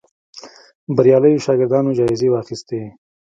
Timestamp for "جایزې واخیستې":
1.97-2.79